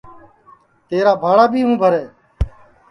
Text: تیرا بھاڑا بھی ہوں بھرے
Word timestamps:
تیرا 0.89 1.13
بھاڑا 1.23 1.45
بھی 1.53 1.61
ہوں 1.63 1.75
بھرے 1.81 2.03